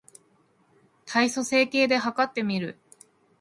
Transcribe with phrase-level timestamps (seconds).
[1.05, 2.79] 体組成計で計ってみる